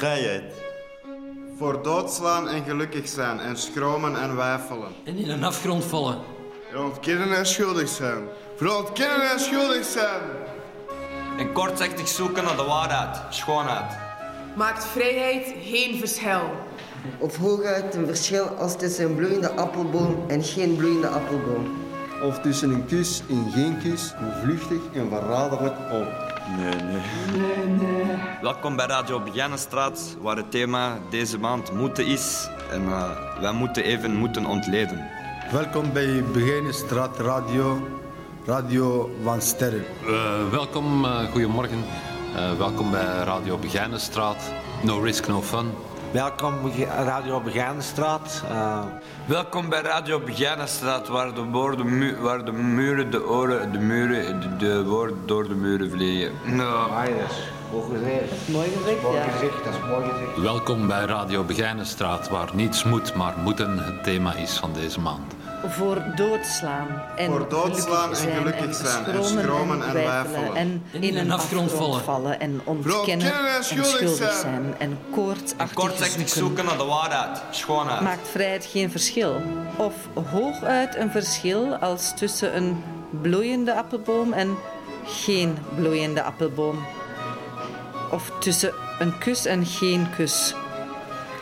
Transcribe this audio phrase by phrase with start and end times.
[0.00, 0.42] vrijheid.
[1.58, 4.92] Voor doodslaan en gelukkig zijn en schromen en wijfelen.
[5.04, 6.18] En in een afgrond vallen.
[6.72, 8.24] En ontkennen en schuldig zijn.
[8.56, 10.20] Voor ontkennen en schuldig zijn.
[11.38, 13.92] En kortzichtig zoeken naar de waarheid, schoonheid.
[14.56, 16.50] Maakt vrijheid geen verschil.
[17.18, 21.78] Of hooguit een verschil als tussen een bloeiende appelboom en geen bloeiende appelboom.
[22.22, 26.29] Of tussen een kus en geen kus, hoe vluchtig en verraderlijk ook.
[26.56, 28.18] Nee, nee.
[28.42, 32.48] Welkom bij Radio Begijnenstraat, waar het thema deze maand moeten is.
[32.70, 35.08] En eh, wij moeten even moeten ontleden.
[35.52, 37.88] Welkom bij Begijnenstraat Radio,
[38.44, 39.84] Radio van Sterren.
[40.06, 41.84] Uh, welkom, uh, goedemorgen.
[42.34, 44.52] Uh, welkom bij Radio Begijnenstraat.
[44.82, 45.70] No risk, no fun.
[46.12, 46.54] Welkom
[47.04, 48.42] Radio Begijnenstraat.
[49.26, 54.56] Welkom bij Radio Begijnenstraat, waar de, woorden, waar de muren, de oren, de muren, de,
[54.56, 56.32] de woorden door de muren vliegen.
[56.44, 56.64] No.
[56.64, 57.36] Ah, dat is
[57.72, 58.48] mooi gezegd.
[58.48, 59.22] Mooi gezegd, mooi ja.
[59.22, 60.36] gezegd, dat is mooi gezegd.
[60.36, 65.34] Welkom bij Radio Begijnenstraat, waar niets moet, maar moeten het thema is van deze maand.
[65.68, 70.54] Voor doodslaan en Voor doodslaan en gelukkig zijn en schromen en wijfelen.
[70.54, 71.72] En in een afgrond
[72.04, 78.00] vallen en ontkennen en schuldig zijn en koortsachtig Kortzichtig zoeken naar de waarheid, schoonheid.
[78.00, 79.42] Maakt vrijheid geen verschil.
[79.76, 79.94] Of
[80.30, 82.84] hooguit een verschil als tussen een
[83.22, 84.56] bloeiende appelboom en
[85.04, 86.78] geen bloeiende appelboom.
[88.10, 90.54] Of tussen een kus en geen kus.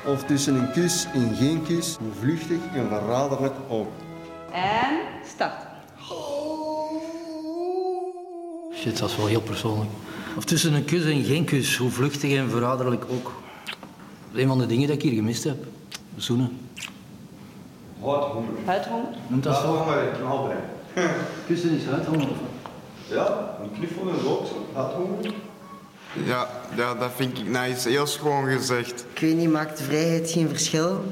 [0.06, 3.88] Of tussen een kus en geen kus, hoe vluchtig en verraderlijk ook.
[4.52, 4.98] En
[5.34, 5.66] start.
[8.74, 9.90] Shit, dat is wel heel persoonlijk.
[10.36, 13.32] Of tussen een kus en geen kus, hoe vluchtig en verraderlijk ook.
[13.64, 15.56] Dat is een van de dingen dat ik hier gemist heb.
[16.16, 16.58] Zoenen.
[18.02, 18.48] Huidhonger.
[18.64, 19.08] Huidhonger?
[19.26, 19.76] Noemt dat zo?
[19.76, 20.64] Huidhonger, knalbrein.
[21.46, 22.28] Kussen is huidhonger.
[23.08, 24.66] Ja, een knuffel is ook zo.
[24.74, 25.32] Huidhonger.
[26.24, 29.04] Ja, ja, dat vind ik nou iets heel schoon gezegd.
[29.12, 31.04] Ik weet niet, maakt vrijheid geen verschil?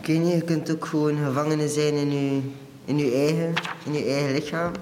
[0.00, 2.40] Ik weet niet, je kunt ook gewoon gevangene zijn in je,
[2.84, 4.72] in je, eigen, in je eigen lichaam.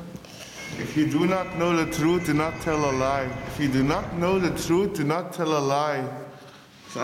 [0.78, 3.26] If you do not know the truth, do not tell a lie.
[3.52, 6.02] If you do not know the truth, do not tell a lie.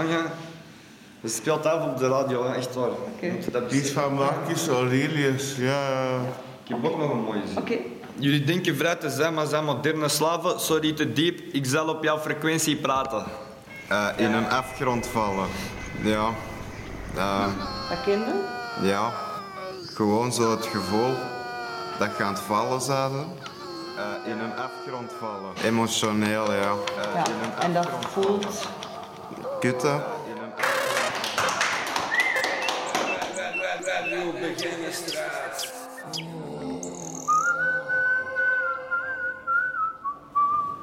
[0.09, 0.25] Je?
[1.21, 2.89] Dat speelt af op de radio, echt waar.
[3.53, 6.17] Dat Die is van Marcus Aurelius, ja.
[6.65, 7.59] Ik heb ook nog een mooie zin.
[7.59, 7.75] Oké.
[8.19, 10.61] Jullie denken vrij te zijn, maar zijn moderne slaven.
[10.61, 13.25] Sorry te diep, ik zal op jouw frequentie praten.
[13.89, 15.47] Eh, in een afgrond vallen.
[16.03, 16.29] Ja.
[17.17, 17.47] Eh,
[17.89, 18.35] Dat kende?
[18.83, 19.13] ja.
[19.99, 21.15] Gewoon zo het gevoel
[21.99, 23.27] dat je aan het vallen zouden.
[23.97, 25.53] Eh, in een afgrond vallen.
[25.65, 26.71] Emotioneel, ja.
[26.71, 27.27] Eh, Ja.
[27.27, 28.69] in een En dat afgrond voelt...
[29.61, 29.95] Kutten.
[30.27, 30.53] In een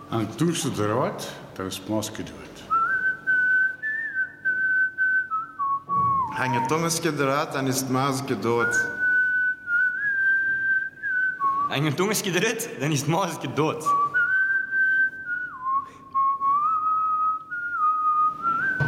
[0.09, 2.63] En toen ze eruit, dan is het masker dood.
[6.29, 9.03] Hang je tongetje eruit en is het muisje dood.
[11.69, 13.85] En je tongetje eruit, dan is het muisje dood.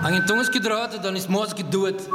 [0.01, 2.09] Hang je tongetje eruit, dan is het muisje dood.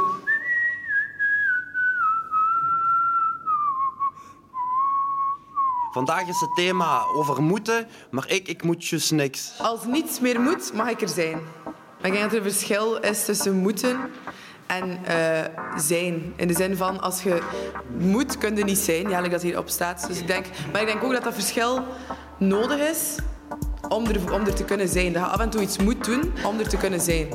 [5.91, 9.53] Vandaag is het thema over moeten, maar ik, ik moet dus niks.
[9.59, 11.41] Als niets meer moet, mag ik er zijn.
[11.63, 13.99] Maar ik denk dat er een verschil is tussen moeten
[14.81, 16.33] en eh, zijn.
[16.35, 17.41] In de zin van, als je
[17.97, 19.09] moet, kun je niet zijn.
[19.09, 20.07] Ja, dat hierop staat.
[20.07, 21.83] Dus ik denk, maar ik denk ook dat dat verschil
[22.37, 23.15] nodig is
[23.89, 25.13] om er, om er te kunnen zijn.
[25.13, 27.27] Dat je af en toe iets moet doen om er te kunnen zijn.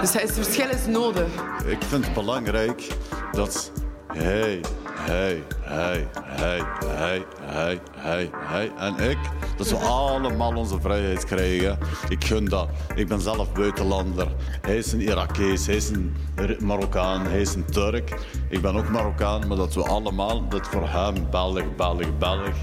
[0.00, 1.28] Dus het verschil is nodig.
[1.66, 2.88] Ik vind het belangrijk
[3.32, 3.72] dat
[4.06, 4.60] hij,
[5.02, 9.18] hij, hij, hij, hij, hij, hij, hij en ik,
[9.56, 11.78] dat we allemaal onze vrijheid krijgen.
[12.08, 12.68] Ik gun dat.
[12.94, 14.26] Ik ben zelf buitenlander.
[14.60, 16.16] Hij is een Irakees, hij is een
[16.58, 18.20] Marokkaan, hij is een Turk.
[18.48, 22.54] Ik ben ook Marokkaan, maar dat we allemaal, dat voor hem, Belg, Belg, Belg,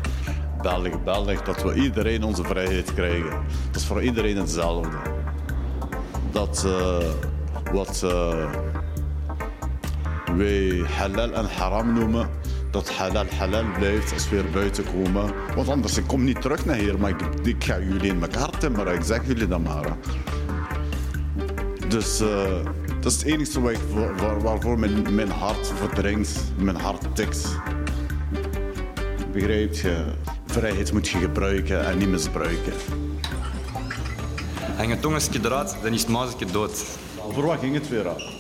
[0.62, 3.44] Belg, Belg, dat we iedereen onze vrijheid krijgen.
[3.72, 4.98] Dat is voor iedereen hetzelfde.
[6.32, 6.98] Dat uh,
[7.74, 8.50] wat uh,
[10.36, 12.30] wij halal en haram noemen,
[12.72, 15.34] dat halal halal blijft als we er buiten komen.
[15.56, 18.50] Want anders, ik kom niet terug naar hier, maar ik, ik ga jullie in elkaar
[18.50, 18.94] timmeren.
[18.94, 19.98] Ik zeg jullie dat maar.
[21.88, 22.30] Dus uh,
[23.00, 23.80] dat is het enige waar ik,
[24.18, 27.48] waar, waarvoor mijn, mijn hart verdringt, mijn hart tikt.
[29.32, 30.04] Begrijp je?
[30.46, 32.74] Vrijheid moet je gebruiken en niet misbruiken.
[34.76, 36.86] Hang je tongetje eruit, dan is het muisje dood.
[37.32, 38.39] Voor wat ging het weer aan?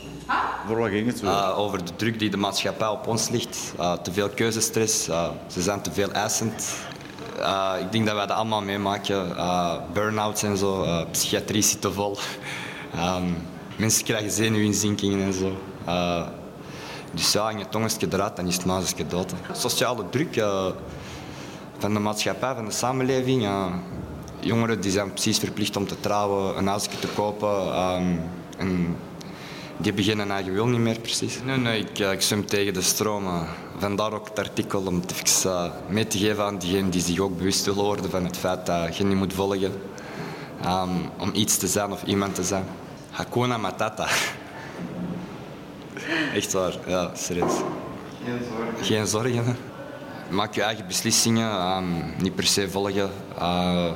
[0.67, 1.21] Ging het?
[1.23, 3.73] Uh, over de druk die de maatschappij op ons ligt.
[3.79, 5.09] Uh, te veel keuzestress.
[5.09, 6.75] Uh, ze zijn te veel eisend.
[7.79, 9.35] ik denk dat wij dat allemaal meemaken.
[9.93, 10.85] Burn-outs en zo.
[11.11, 12.17] psychiatrie zit te vol.
[12.95, 13.35] Um,
[13.79, 15.57] mensen krijgen zenuwinzinkingen en zo.
[15.85, 16.27] Eh,
[17.13, 19.33] dus ja, je tongetje eruit, dan is het muisje dood.
[19.51, 20.65] Sociale druk eh,
[21.77, 23.43] van de maatschappij, van de samenleving.
[23.43, 23.65] eh,
[24.39, 27.73] jongeren die zijn precies verplicht om te trouwen, een huisje te kopen.
[28.57, 28.85] ehm,
[29.81, 31.39] die beginnen eigen wil niet meer precies.
[31.43, 33.25] Nee, nee, ik, ik zwem tegen de stroom.
[33.25, 33.41] eh.
[33.77, 37.19] Vandaar ook het artikel om het even eh, mee te geven aan diegenen die zich
[37.19, 39.81] ook bewust willen worden van het feit dat je niet moet volgen
[40.61, 42.65] ehm, om iets te zijn of iemand te zijn.
[43.11, 44.07] Hakuna Matata.
[46.33, 47.53] Echt waar, ja, serieus.
[48.23, 48.85] Geen zorgen.
[48.85, 49.45] Geen zorgen.
[49.45, 49.53] hè.
[50.29, 51.83] Maak je eigen beslissingen, ehm,
[52.21, 53.09] niet per se volgen.
[53.37, 53.91] Eh,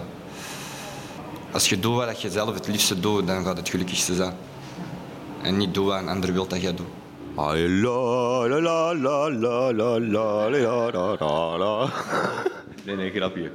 [1.52, 4.34] als je doet wat je zelf het liefste doet, dan gaat het gelukkigste zijn.
[5.44, 6.88] En niet doen wat een ander wil dat jij doet.
[12.86, 13.52] Nee, nee, grapje.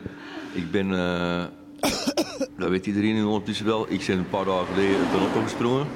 [0.53, 1.45] Ik ben, uh,
[2.59, 5.87] dat weet iedereen ondertussen wel, ik ben een paar dagen geleden in de auto gesprongen.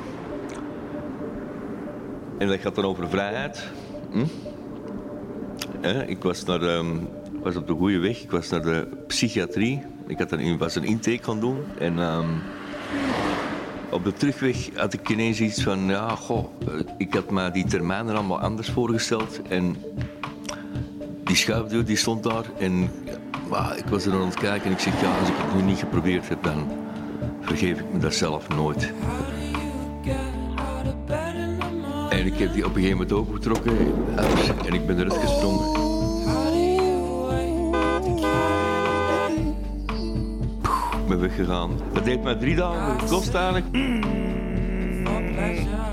[2.38, 3.68] En dat gaat dan over vrijheid.
[4.10, 4.24] Hm?
[5.80, 6.84] Eh, ik was, naar,
[7.42, 9.82] was op de goede weg, ik was naar de psychiatrie.
[10.06, 11.98] Ik had dan was een intake gaan doen en
[13.92, 17.64] op de terugweg had ik ineens iets van, ja, goh, eh, ik had me die
[17.64, 19.42] termijnen allemaal anders voorgesteld.
[19.48, 19.76] En
[21.24, 22.82] die schuifdeur die stond daar en
[23.76, 25.78] ik was er aan het kijken en ik zeg, ja, als ik het nu niet
[25.78, 26.70] geprobeerd heb, dan
[27.40, 28.92] vergeef ik me dat zelf nooit.
[32.10, 33.76] En ik heb die op een gegeven moment ook getrokken
[34.66, 35.91] en ik ben eruit gesprongen.
[41.18, 41.70] Weggegaan.
[41.92, 43.66] Dat heeft mij drie dagen gekost eigenlijk.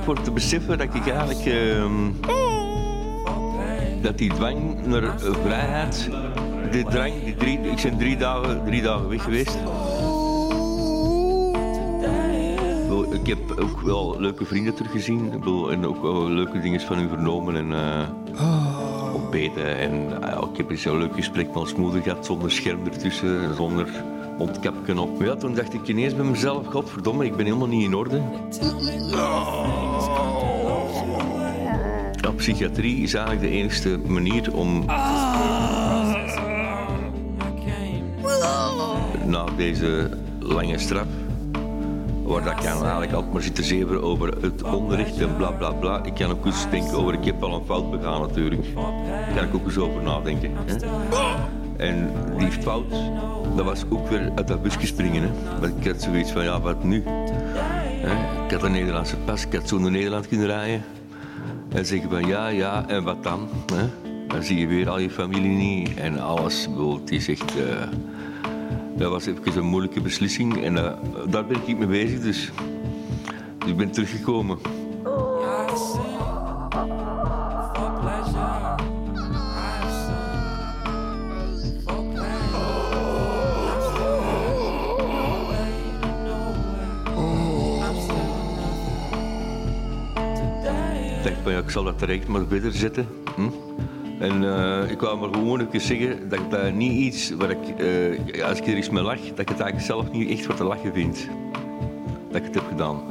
[0.04, 1.45] Voor te beseffen dat ik eigenlijk...
[1.45, 2.12] ehm,
[4.01, 6.10] dat die dwang naar vrijheid...
[6.71, 9.57] Die drang, die drie, ik ben drie dagen, drie dagen weg geweest.
[13.12, 15.31] Ik heb ook wel leuke vrienden teruggezien.
[15.71, 17.56] En ook wel leuke dingen van hun vernomen.
[17.56, 19.77] En, eh, ontbeten.
[19.77, 22.25] En eh, ik heb eens een leuk gesprek met ons moeder gehad.
[22.25, 23.56] Zonder scherm ertussen.
[23.56, 23.88] Zonder
[24.39, 25.19] mondkapje op.
[25.19, 26.65] Maar toen dacht ik ineens bij mezelf.
[26.65, 28.21] Godverdomme, ik ben helemaal niet in orde.
[32.36, 34.86] Psychiatrie is eigenlijk de enige manier om
[39.25, 40.09] na deze
[40.39, 41.06] lange straf,
[42.24, 45.71] waar dat ik kan eigenlijk altijd maar zitten zeveren over het onderricht en bla bla
[45.71, 46.03] bla.
[46.03, 48.75] Ik kan ook eens denken over, ik heb wel een fout begaan natuurlijk.
[48.75, 50.51] Daar kan ik ook eens over nadenken.
[50.65, 50.75] Hè?
[51.79, 52.89] En die fout,
[53.55, 55.21] dat was ook weer uit dat busje springen.
[55.21, 55.29] Hè?
[55.59, 57.03] Want ik had zoiets van, ja, wat nu?
[57.05, 58.43] Hè?
[58.45, 60.83] Ik had een Nederlandse pas, ik had zo naar Nederland kunnen rijden.
[61.69, 63.49] En zeggen van, ja, ja, en wat dan?
[63.73, 63.89] Hè?
[64.27, 66.67] Dan zie je weer al je familie niet en alles.
[66.99, 67.55] Het is echt...
[67.57, 67.87] eh,
[68.97, 70.93] dat was even een moeilijke beslissing en eh,
[71.29, 72.51] daar ben ik mee bezig, dus,
[73.57, 74.57] dus ik ben teruggekomen.
[91.69, 93.07] Ik zal dat direct maar verder zetten.
[93.36, 93.50] Hm?
[94.19, 97.69] En eh, ik wou maar gewoon even zeggen dat ik dat niet iets waar ik,
[97.78, 100.57] eh, als ik er eens mee lach, dat ik het eigenlijk zelf niet echt wat
[100.57, 101.28] te lachen vind.
[102.28, 103.02] Dat ik het heb gedaan.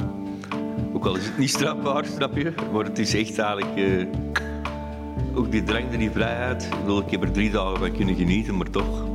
[0.93, 2.53] Ook al is het niet strafbaar, snap je?
[2.73, 3.77] Maar het is echt eigenlijk...
[3.77, 4.05] eh,
[5.35, 6.69] ook die drang naar die vrijheid.
[6.81, 9.05] Bedoel, ik heb er drie dagen van kunnen genieten, maar toch...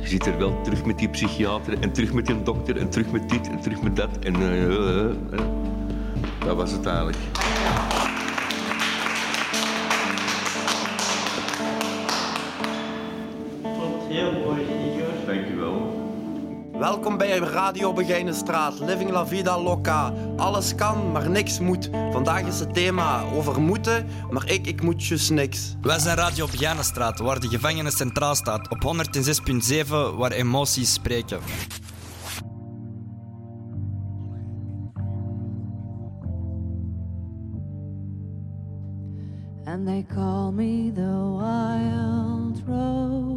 [0.00, 3.10] Je zit er wel terug met die psychiater en terug met die dokter en terug
[3.10, 4.18] met dit en terug met dat.
[4.18, 4.34] En
[6.46, 7.18] dat was het eigenlijk.
[16.84, 20.12] Welkom bij Radio Begijnenstraat, Living La Vida Loca.
[20.36, 21.90] Alles kan, maar niks moet.
[22.12, 25.76] Vandaag is het thema over moeten, maar ik, ik moet just niks.
[25.82, 28.68] Wij zijn Radio Begijnenstraat, waar de gevangene centraal staat.
[28.68, 28.96] Op
[29.82, 29.86] 106.7,
[30.16, 31.38] waar emoties spreken.
[39.66, 43.33] and they call me the wild rose.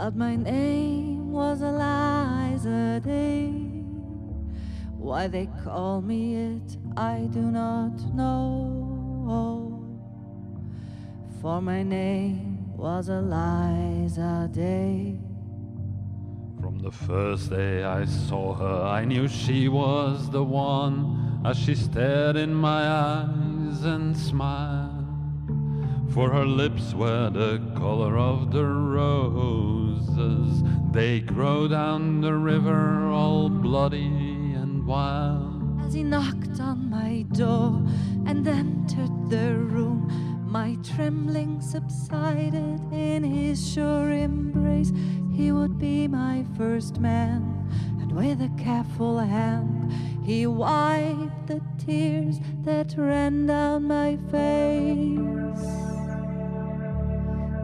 [0.00, 3.48] But my name was Eliza Day.
[4.96, 9.82] Why they call me it, I do not know.
[11.42, 15.18] For my name was Eliza Day.
[16.60, 21.74] From the first day I saw her, I knew she was the one as she
[21.74, 24.97] stared in my eyes and smiled.
[26.10, 33.48] For her lips were the color of the roses, they grow down the river all
[33.48, 35.58] bloody and wild.
[35.88, 37.82] as he knocked on my door
[38.26, 40.10] and entered the room.
[40.50, 44.92] My trembling subsided in his sure embrace.
[45.32, 47.66] He would be my first man,
[48.00, 49.92] and with a careful hand,
[50.24, 55.77] he wiped the tears that ran down my face.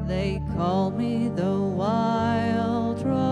[0.07, 3.25] They call me the wild rose,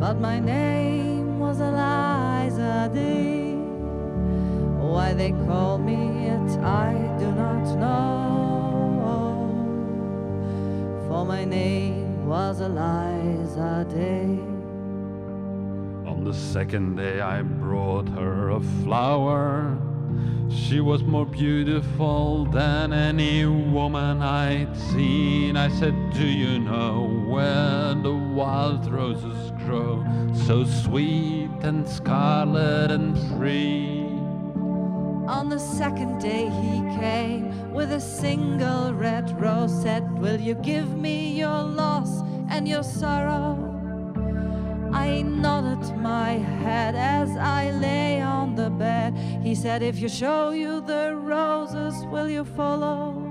[0.00, 3.54] but my name was Eliza Day.
[4.80, 8.24] Why they call me it, I do not know.
[11.06, 14.40] For my name was Eliza Day.
[16.10, 19.78] On the second day, I brought her a flower.
[20.48, 25.56] She was more beautiful than any woman I'd seen.
[25.56, 30.04] I said, Do you know where the wild roses grow?
[30.46, 34.06] So sweet and scarlet and free.
[35.28, 40.96] On the second day he came with a single red rose, said, Will you give
[40.96, 43.75] me your loss and your sorrow?
[44.96, 46.32] I nodded my
[46.64, 49.14] head as I lay on the bed.
[49.42, 53.22] He said, If you show you the roses, will you follow?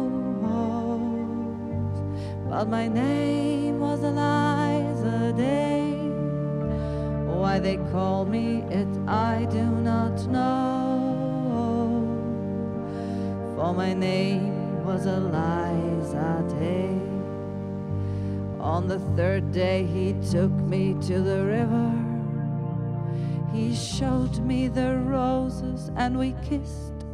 [2.50, 5.92] but my name was Eliza Day.
[7.42, 10.73] Why they call me it, I do not know.
[13.64, 17.00] For my name was Eliza Day.
[18.60, 21.94] On the third day, he took me to the river.
[23.54, 27.06] He showed me the roses and we kissed.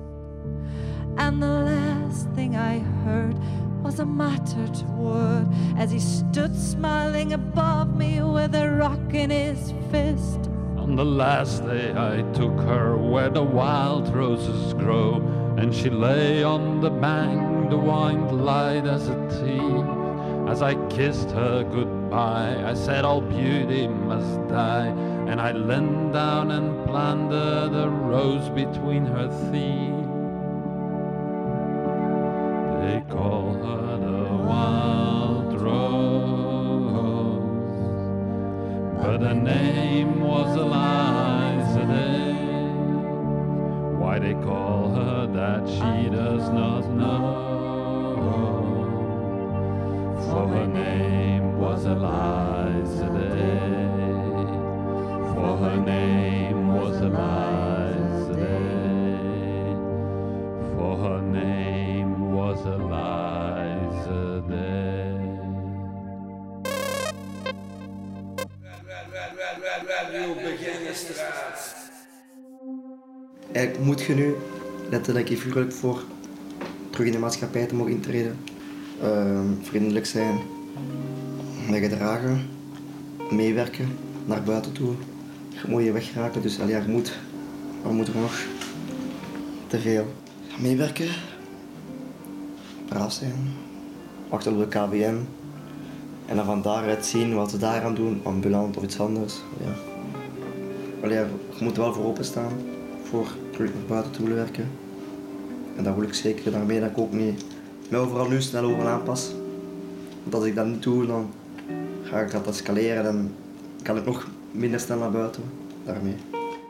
[1.18, 3.38] And the last thing I heard
[3.84, 9.72] was a muttered word as he stood smiling above me with a rock in his
[9.92, 10.50] fist.
[10.78, 16.42] On the last day, I took her where the wild roses grow, and she lay
[16.42, 19.84] on the bank, the wine light as a tea.
[20.50, 24.88] As I kissed her goodbye, I said all beauty must die,
[25.28, 30.08] and I leaned down and planted a rose between her teeth.
[32.82, 36.94] They call her the wild rose,
[39.04, 42.38] but her name was Eliza Day.
[44.00, 47.16] Why they call her that she does not know.
[50.28, 54.46] For her name was Eliza Day.
[55.34, 59.76] For her name was Eliza Day.
[60.76, 65.00] For her name was Eliza Day.
[73.52, 74.36] Eigenlijk eh, moet je nu
[74.90, 76.04] letterlijk en figuurlijk voor
[76.90, 78.38] terug in de maatschappij te mogen intreden.
[79.02, 80.40] Ehm, vriendelijk zijn,
[81.70, 82.42] me gedragen,
[83.32, 83.88] meewerken
[84.26, 84.94] naar buiten toe.
[85.50, 87.18] Je moet je wegraken, dus allee, ja, je moet,
[87.84, 88.44] er nog?
[89.68, 90.06] Te veel.
[90.58, 91.10] Meewerken,
[92.88, 93.54] braaf zijn,
[94.30, 95.18] wachten op de KBM
[96.26, 99.34] en dan van daaruit zien wat ze daaraan doen, ambulant of iets anders.
[99.60, 99.74] Ja.
[101.04, 102.52] Allee, je moet er wel voor openstaan,
[103.10, 104.68] voor terug naar buiten te willen werken.
[105.76, 107.46] En dat wil ik zeker daarmee dat ik ook niet
[107.90, 109.32] mij overal nu snel over aanpas.
[110.24, 111.30] Want als ik dat niet doe, dan
[112.04, 113.36] ga ik dat escaleren en
[113.82, 115.44] kan ik nog minder snel naar buiten
[115.86, 116.16] daarmee.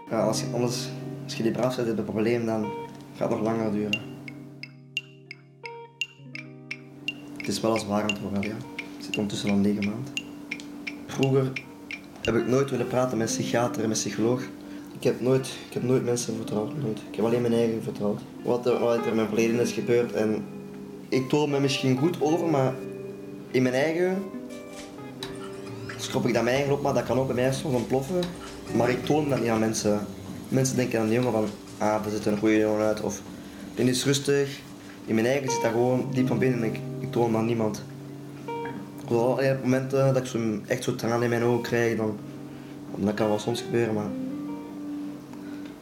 [0.10, 0.90] Ja, als je, anders,
[1.24, 2.66] als je die braaf zet, heb je een probleem, dan
[3.16, 4.00] gaat het nog langer duren.
[7.38, 8.56] Het is wel als warend worden, ja.
[8.78, 10.14] Ik zit ondertussen al negen maanden.
[11.06, 11.52] Vroeger
[12.22, 14.42] heb ik nooit willen praten met psychiater en met psycholoog.
[15.00, 16.98] Ik heb nooit, ik heb nooit mensen vertrouwd, nooit.
[17.10, 18.22] Ik heb alleen mijn eigen vertrouwd.
[18.44, 20.46] Wat er, wat mijn verleden is gebeurd en
[21.10, 22.74] ik toon me misschien goed over, maar
[23.52, 24.24] in mijn eigen
[25.98, 28.20] schop ik dat mijn eigen op, maar dat kan ook bij mij soms ontploffen.
[28.76, 30.00] Maar ik toon dat niet aan mensen.
[30.50, 33.22] Mensen denken aan die jongen van, ah, er zit een goede jongen uit, of
[33.76, 34.60] die is rustig.
[35.06, 37.48] In mijn eigen zit dat gewoon diep van binnen en ik, ik toon dat aan
[37.48, 37.84] niemand.
[39.08, 42.18] Op momenten dat ik zo, echt zo tranen in mijn ogen krijg, dan,
[42.96, 44.10] dat kan wel soms gebeuren, maar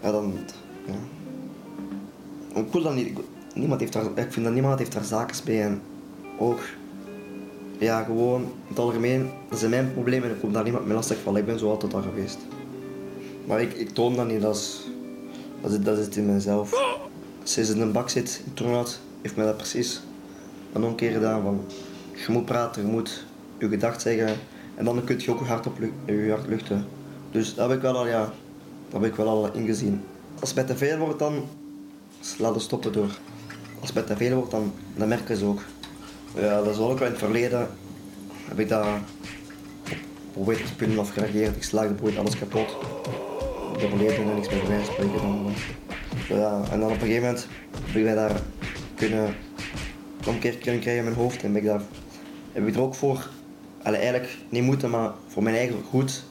[0.02, 0.34] ja, dan,
[0.86, 0.94] ja.
[2.62, 3.20] Ik voel dat niet,
[3.54, 5.82] niemand heeft daar, ik vind dat niemand heeft daar zaken bij en
[6.38, 6.60] ook,
[7.78, 10.96] ja, gewoon, in het algemeen, dat zijn mijn problemen en ik hoop daar niemand mee
[10.96, 11.40] lastig vallen.
[11.40, 12.38] Ik ben zo altijd al geweest.
[13.46, 14.88] Maar ik, ik toon dat niet, dat is,
[15.62, 16.96] dat dat in mezelf.
[17.44, 20.02] Sinds in een bak zit, in Turnhout, heeft mij dat precies
[20.84, 21.42] een keer gedaan.
[21.42, 21.64] Van,
[22.14, 23.26] je moet praten, je moet
[23.58, 24.36] je gedacht zeggen.
[24.76, 26.86] En dan kun je ook je op, je hart luchten.
[27.32, 28.34] Dus dat heb ik wel al, ja,
[28.90, 30.04] dat heb ik wel al ingezien.
[30.40, 31.44] Als het te veel wordt, dan
[32.38, 33.18] laat het stoppen door.
[33.80, 35.62] Als het te veel wordt, dan, dan merken ze ook.
[36.36, 37.68] Ja, dat is ook wel in het verleden.
[38.48, 38.86] Heb ik dat
[40.38, 41.56] geprobeerd te spinnen of gereageerd.
[41.56, 42.76] Ik slaagde bijvoorbeeld alles kapot.
[43.76, 45.18] Ik heb en niks meer bij spreken.
[45.18, 45.54] Dan,
[46.30, 47.48] ja, en dan op een gegeven moment
[47.86, 48.42] heb ik mij daar
[48.96, 49.36] kunnen
[50.28, 51.44] omkeer kunnen krijgen in mijn hoofd.
[51.44, 51.82] En ik daar,
[52.52, 53.30] heb ik er ook voor,
[53.84, 56.24] eigenlijk niet moeten, maar voor mijn eigen goed,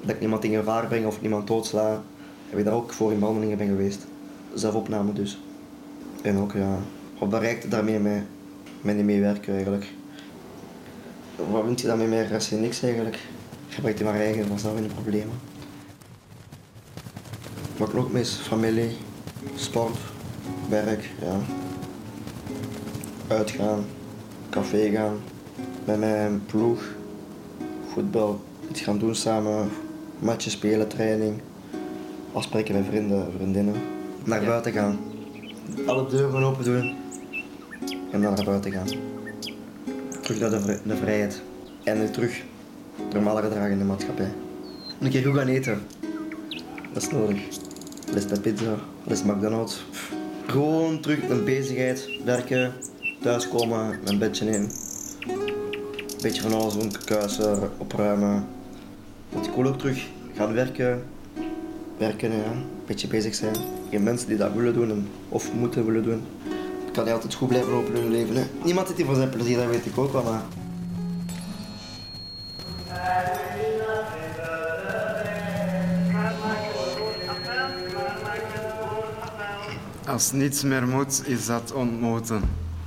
[0.00, 2.02] dat ik niemand in gevaar breng of niemand doodsla,
[2.48, 4.06] heb ik daar ook voor in behandelingen ben geweest.
[4.54, 5.38] Zelfopname dus.
[6.22, 6.78] En ook ja,
[7.18, 8.22] wat bereikte daarmee mee,
[8.80, 9.86] met niet meewerken eigenlijk.
[11.50, 13.18] Wat wint je daarmee meer als je niks eigenlijk?
[13.68, 15.30] Gebruik je maar eigen, was dat weer een probleem.
[17.76, 18.96] Wat ik ook mis, familie,
[19.54, 19.96] sport,
[20.68, 21.36] werk, ja.
[23.26, 23.84] Uitgaan,
[24.50, 25.20] café gaan,
[25.84, 26.82] met mijn ploeg,
[27.92, 28.40] voetbal,
[28.70, 29.70] iets gaan doen samen,
[30.18, 31.40] matchen spelen, training,
[32.32, 33.74] afspreken met vrienden, vriendinnen,
[34.24, 34.98] naar buiten gaan.
[35.86, 36.96] Alle deuren open doen
[38.10, 38.86] en dan naar buiten gaan.
[40.22, 41.42] Terug naar de, vri- de vrijheid
[41.84, 42.42] en weer terug
[43.12, 44.32] normaal gedragen in de maatschappij.
[45.00, 45.80] Een keer goed gaan eten,
[46.92, 47.38] dat is nodig.
[48.14, 48.74] Is het pizza,
[49.08, 49.84] het McDonald's.
[49.90, 50.12] Pff.
[50.46, 52.72] Gewoon terug een bezigheid, werken,
[53.22, 54.70] thuiskomen, een bedje in.
[56.22, 58.46] Beetje van alles doen, kuisen, opruimen.
[59.28, 60.06] Het is cool ook terug
[60.36, 61.02] gaan werken.
[61.98, 62.36] Werken, ja.
[62.50, 63.56] Een beetje bezig zijn.
[63.90, 66.22] Geen mensen die dat willen doen en- of moeten willen doen.
[66.84, 68.36] Het kan niet altijd goed blijven lopen in hun leven.
[68.36, 68.42] Hè.
[68.64, 70.22] Niemand zit hier voor zijn plezier, dat weet ik ook wel.
[70.22, 70.42] Maar
[80.06, 82.42] Als niets meer moet, is dat ontmoeten.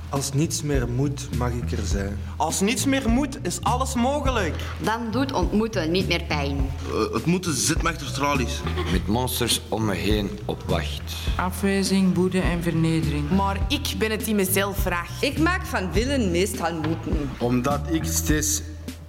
[0.08, 2.18] Als niets meer moet, mag ik er zijn.
[2.36, 4.54] Als niets meer moet, is alles mogelijk.
[4.78, 6.70] Dan doet ontmoeten niet meer pijn.
[6.86, 8.60] Eh, het moeten zit me achter tralies.
[8.92, 11.02] Met monsters om me heen op wacht.
[11.36, 13.30] Afwijzing, boete en vernedering.
[13.30, 15.22] Maar ik ben het die mezelf vraagt.
[15.22, 17.30] Ik maak van willen meestal moeten.
[17.38, 18.62] Omdat ik steeds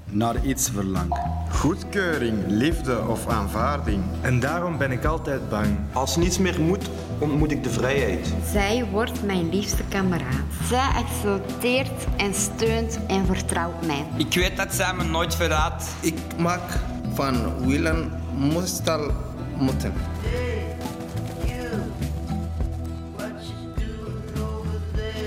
[0.09, 1.17] naar iets verlang.
[1.49, 4.03] Goedkeuring, liefde of aanvaarding.
[4.21, 5.77] En daarom ben ik altijd bang.
[5.93, 8.33] Als niets meer moet, ontmoet ik de vrijheid.
[8.51, 10.43] Zij wordt mijn liefste kameraad.
[10.69, 14.05] Zij accepteert en steunt en vertrouwt mij.
[14.17, 15.89] Ik weet dat zij me nooit verraadt.
[16.01, 16.79] Ik maak
[17.13, 18.11] van willen
[18.53, 19.11] meestal
[19.57, 19.93] moeten.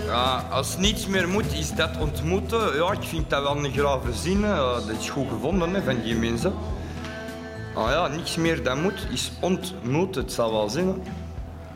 [0.07, 2.77] Ja, als niets meer moet, is dat ontmoeten.
[2.77, 4.40] Ja, ik vind dat wel een grave zin.
[4.40, 6.53] Ja, dat is goed gevonden hè, van die mensen.
[7.75, 10.22] Ah ja, niks meer dat moet, is ontmoeten.
[10.22, 10.87] Het zal wel zijn.
[10.87, 10.92] hè.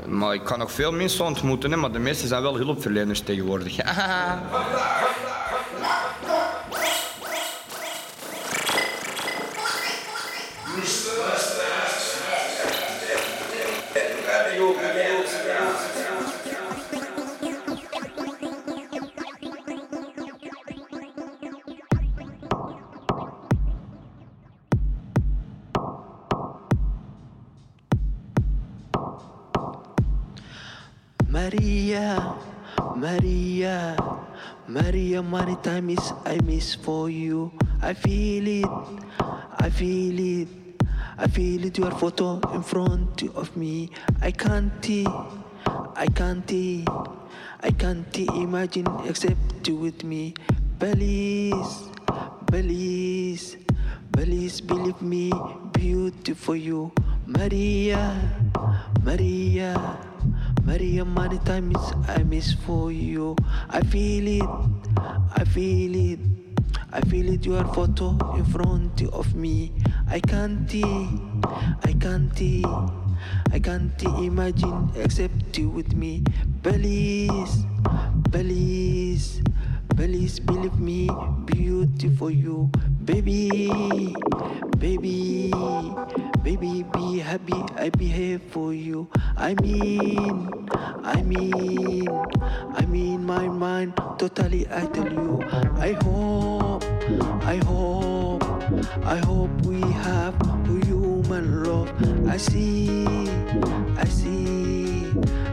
[0.06, 3.76] Maar ik kan nog veel mensen ontmoeten, hè, maar de meeste zijn wel hulpverleners tegenwoordig.
[31.90, 32.36] Maria,
[32.94, 33.96] Maria,
[34.68, 37.50] Maria, many times I miss for you.
[37.82, 38.70] I feel it,
[39.58, 40.48] I feel it,
[41.18, 41.78] I feel it.
[41.78, 43.90] Your photo in front of me.
[44.22, 44.70] I can't,
[45.96, 46.52] I can't,
[47.60, 50.34] I can't imagine except you with me.
[50.78, 51.90] Please,
[52.46, 53.56] please,
[54.12, 55.32] please believe me,
[55.72, 56.92] beautiful you,
[57.26, 58.14] Maria,
[59.02, 60.09] Maria.
[60.64, 61.76] Maria, many times
[62.08, 63.36] I miss for you.
[63.68, 64.50] I feel it,
[65.36, 66.20] I feel it,
[66.92, 67.44] I feel it.
[67.46, 69.72] Your photo in front of me.
[70.08, 72.40] I can't, I can't,
[73.52, 76.24] I can't imagine except you with me.
[76.62, 77.64] Please,
[78.30, 79.42] please,
[79.96, 81.08] please believe me,
[81.46, 82.70] beautiful you,
[83.04, 84.14] baby,
[84.78, 85.52] baby,
[86.42, 86.84] baby.
[86.92, 89.08] Be happy, I behave for you.
[89.36, 90.48] I mean,
[91.04, 94.66] I mean, I mean my mind totally.
[94.70, 95.40] I tell you,
[95.78, 96.84] I hope,
[97.44, 98.44] I hope,
[99.04, 100.34] I hope we have
[100.84, 101.90] human love.
[102.28, 103.04] I see,
[103.96, 105.06] I see,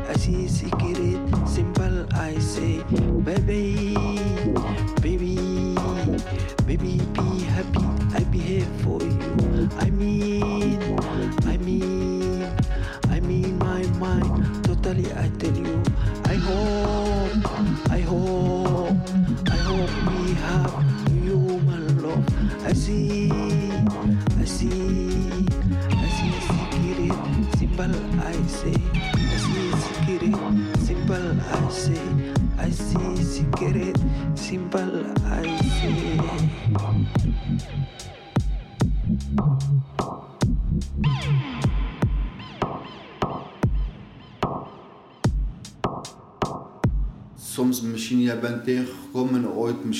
[0.08, 2.08] I see secret, simple.
[2.14, 2.84] I say,
[3.24, 3.87] baby, baby,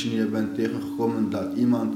[0.04, 1.94] je bent tegengekomen dat iemand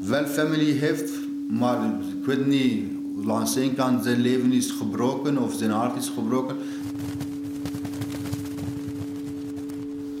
[0.00, 1.12] wel familie heeft,
[1.48, 1.84] maar
[2.18, 2.84] ik weet niet,
[3.24, 6.56] langs één kant zijn leven is gebroken of zijn hart is gebroken.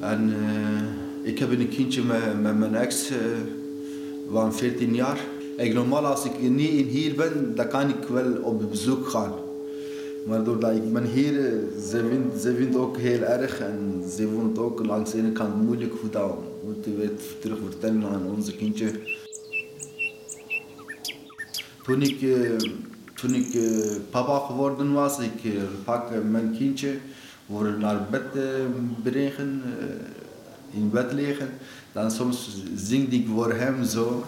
[0.00, 3.16] En eh, ik heb een kindje met, met mijn ex eh,
[4.30, 5.18] van 14 jaar.
[5.56, 9.32] Ik, normaal als ik niet in hier ben, dan kan ik wel op bezoek gaan.
[10.26, 11.32] Maar doordat ik ben hier,
[11.90, 15.62] ze vindt, ze vindt ook heel erg en ze vond ook langs de ene kant
[15.62, 18.90] moeilijk hoe dat moeten we het terug vertellen aan onze kindje.
[21.82, 22.70] Toen ik, eh,
[23.14, 26.96] toen ik eh, papa geworden was, ik eh, pak mijn kindje
[27.46, 28.32] voor naar bed
[29.02, 29.62] brengen,
[30.70, 31.48] in bed liggen.
[31.92, 34.24] Dan soms zing ik voor hem zo.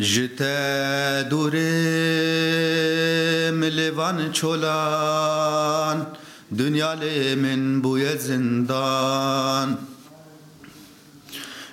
[0.00, 1.60] Jite durim
[3.62, 6.08] levan çolan
[6.58, 9.80] Dünyalemin bu yezindan.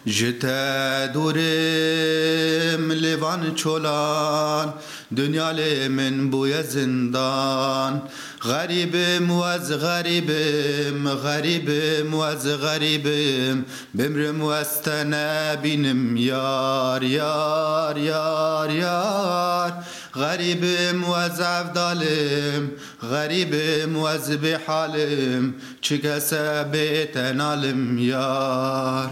[0.05, 4.75] Jite durim levan çolan
[5.15, 8.09] Dünyalemin bu yezindan.
[8.47, 13.63] غريبم واز غريبم غريبم واز غريبم.
[13.93, 19.71] بمرم واستنا بينم يار يار يار يار.
[20.15, 22.63] غريبم واز عفدالم
[23.03, 25.53] غريبم واز بحالم.
[25.81, 29.09] چكسا بيتنالم يار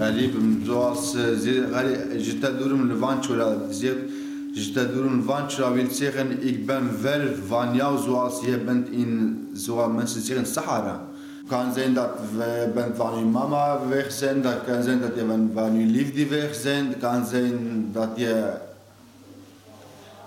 [0.00, 0.96] غريبم زوال
[1.42, 3.18] زي غريب جتا دورم لفان
[3.70, 3.98] زيب
[4.56, 4.88] Je te
[5.24, 11.08] van çavil zeggen: ik ben ver jou zoals je bent in zoals mensen zeggen, sahara.
[11.48, 15.48] Kan zijn dat je bent van je mama weg zijn, dat kan zijn dat je
[15.54, 18.52] van je liefde weg zijn, Het kan zijn dat je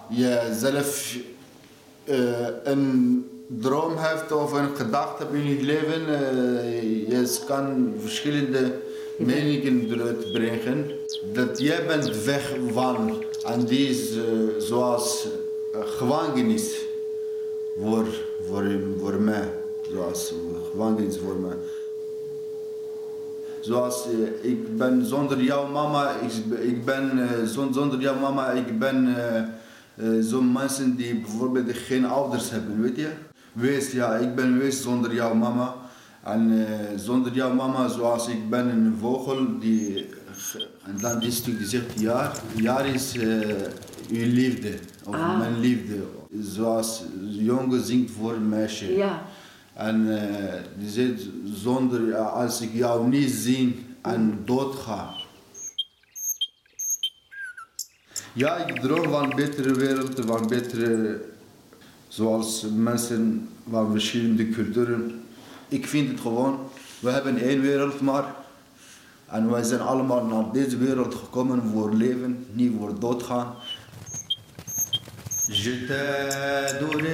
[0.07, 1.17] jezelf
[2.03, 6.07] eh, een droom hebt of een gedachte hebt in je leven.
[6.07, 8.81] Eh, je kan verschillende
[9.17, 10.91] meningen eruit brengen.
[11.33, 14.11] Dat jij bent weg van en die is
[14.57, 15.27] zoals
[15.75, 16.85] uh, gevangenis
[17.79, 18.05] voor,
[18.47, 18.65] voor,
[18.99, 19.53] voor mij.
[19.91, 20.33] Zoals
[20.71, 21.55] gevangenis voor mij.
[23.59, 29.15] Zoals uh, ik ben zonder jouw mama, ik, ik ben zonder jouw mama, ik ben
[30.19, 33.09] zo'n mensen die bijvoorbeeld geen ouders hebben, weet je?
[33.53, 35.75] Wees, ja, ik ben wees zonder jouw mama.
[36.23, 40.05] En zonder jouw mama, zoals ik ben een vogel, die,
[40.89, 43.39] en dan stuk die zegt ja, ja is uh,
[44.09, 44.73] uw liefde,
[45.05, 45.37] of Ah.
[45.37, 45.97] mijn liefde.
[46.41, 48.95] Zoals een jongen zingt voor een meisje.
[48.95, 49.21] Ja.
[49.73, 50.17] En uh,
[50.77, 55.13] die zegt, zonder, ja, als ik jou niet zie en dood ga.
[58.33, 61.21] Ja, ik droom van een betere wereld, van betere,
[62.07, 65.21] zoals mensen van verschillende culturen.
[65.67, 66.59] Ik vind het gewoon,
[66.99, 68.35] we hebben één wereld maar.
[69.28, 73.54] En wij zijn allemaal naar deze wereld gekomen voor leven, niet voor doodgaan.
[75.48, 77.04] جته دورم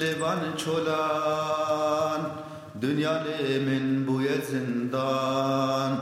[0.00, 2.20] لیوان چولان
[2.82, 5.92] دنیا لی من بوی زندان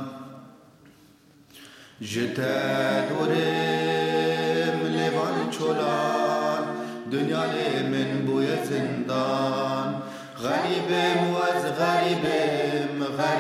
[2.01, 6.65] جته دورم لیوان چولان
[7.13, 9.89] دنیا لی من بوی زندان
[10.43, 12.40] غریبم و از غریبم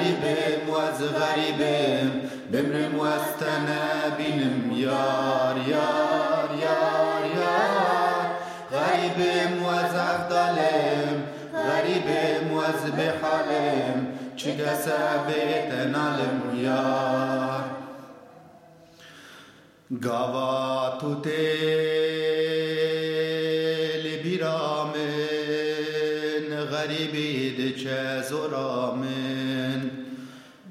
[0.01, 2.11] غریبم و از غریبم
[2.51, 4.71] بمرم و از تنبینم.
[4.71, 8.25] یار یار یار یار.
[8.71, 14.07] غریبم و از افضلم غریبم و از بحالم.
[14.35, 17.63] چه کسا بیتنالم یار.
[20.01, 21.15] گاوا تو
[26.71, 27.41] غریبی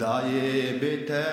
[0.00, 1.24] دعي بتا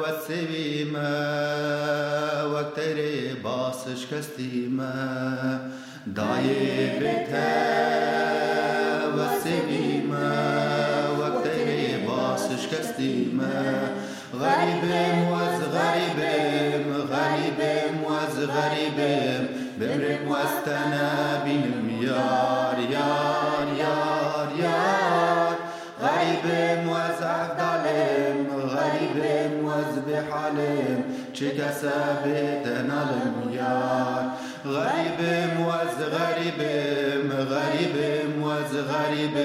[0.00, 5.70] وسبي ما وقتري باسش كستي ما
[6.06, 7.52] دعي بتا
[9.16, 10.30] وسبي ما
[11.18, 13.88] وقتري باسش كستي ما
[14.34, 19.46] غريبم وز غريبم غريبم وز غريبم
[19.78, 21.19] بمرم وستنا
[31.40, 34.30] شكا ثابت الميار
[34.66, 35.20] غريب
[35.66, 36.60] واز غريب
[37.30, 37.96] غريب
[38.42, 39.36] واز غريب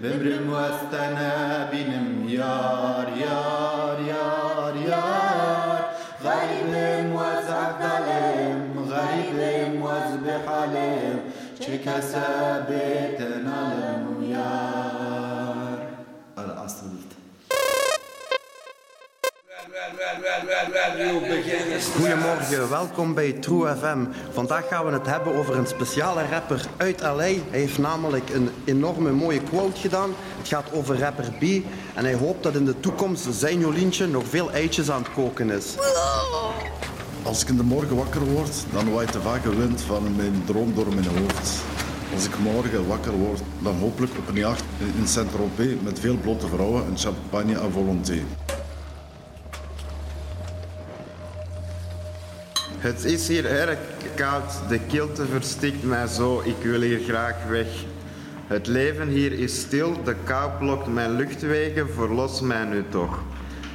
[0.00, 5.80] بمر موز تنابين ميار يار يار يار
[6.24, 11.20] غريب واز عبدالم غريب واز بحالم
[11.60, 14.13] شكا ثابت الميار
[21.96, 23.98] Goedemorgen, welkom bij True FM.
[24.32, 27.16] Vandaag gaan we het hebben over een speciale rapper uit LA.
[27.16, 30.14] Hij heeft namelijk een enorme mooie quote gedaan.
[30.38, 31.42] Het gaat over rapper B.
[31.94, 35.50] En hij hoopt dat in de toekomst zijn Jolientje nog veel eitjes aan het koken
[35.50, 35.74] is.
[37.22, 40.74] Als ik in de morgen wakker word, dan waait de vage wind van mijn droom
[40.74, 41.50] door mijn hoofd.
[42.14, 44.64] Als ik morgen wakker word, dan hopelijk op een jacht
[44.98, 48.22] in Saint-Tropez met veel blote vrouwen en champagne à volonté.
[52.84, 53.78] Het is hier erg
[54.14, 57.66] koud, de kilte verstikt mij zo, ik wil hier graag weg.
[58.46, 63.18] Het leven hier is stil, de kou blokt mijn luchtwegen, verlos mij nu toch.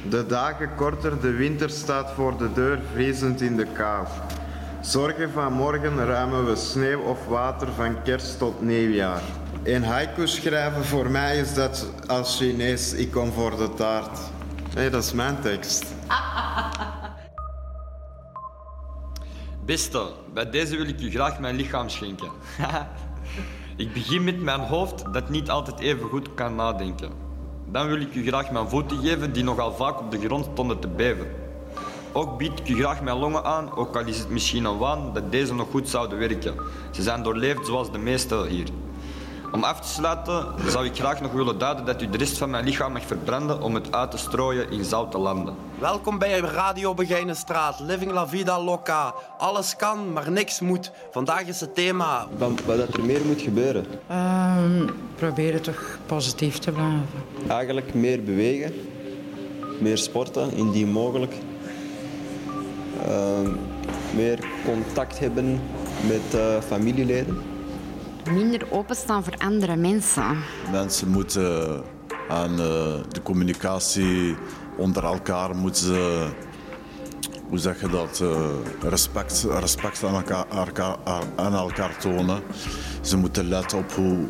[0.08, 4.06] De dagen korter, de winter staat voor de deur, vriezend in de kou.
[4.80, 9.22] Zorgen van morgen ruimen we sneeuw of water van kerst tot nieuwjaar.
[9.62, 14.18] Een haiku schrijven voor mij is dat als Chinees, ik kom voor de taart.
[14.74, 15.84] Hé, dat is mijn tekst.
[19.70, 22.30] Beste, bij deze wil ik u graag mijn lichaam schenken.
[23.76, 27.10] ik begin met mijn hoofd dat niet altijd even goed kan nadenken.
[27.66, 30.78] Dan wil ik u graag mijn voeten geven die nogal vaak op de grond stonden
[30.80, 31.26] te beven.
[32.12, 35.12] Ook bied ik u graag mijn longen aan, ook al is het misschien een waan
[35.14, 36.54] dat deze nog goed zouden werken.
[36.90, 38.68] Ze zijn doorleefd zoals de meeste hier.
[39.52, 42.50] Om af te sluiten zou ik graag nog willen duiden dat u de rest van
[42.50, 45.54] mijn lichaam mag verbranden om het uit te strooien in zoute landen.
[45.78, 49.14] Welkom bij Radio Begijnenstraat, Living La Vida Loca.
[49.38, 50.90] Alles kan, maar niks moet.
[51.10, 52.26] Vandaag is het thema.
[52.38, 53.86] Wat, wat dat er meer moet gebeuren.
[54.06, 57.06] Ehm, proberen toch positief te blijven.
[57.48, 58.72] Eigenlijk meer bewegen,
[59.80, 61.34] meer sporten, indien mogelijk.
[63.06, 63.50] Ehm,
[64.14, 65.60] meer contact hebben
[66.08, 67.49] met eh, familieleden.
[68.28, 70.36] Minder openstaan voor andere mensen.
[70.70, 71.82] Mensen moeten
[72.28, 74.36] aan eh, de communicatie
[74.76, 76.28] onder elkaar moeten ze,
[77.48, 78.50] hoe zeg je dat, eh,
[78.82, 80.96] respect, respect aan, elkaar,
[81.36, 82.42] aan elkaar tonen.
[83.00, 84.26] Ze moeten letten op hoe,